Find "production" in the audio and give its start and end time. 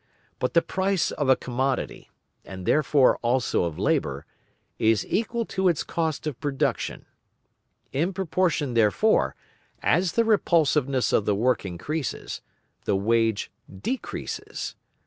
6.39-7.05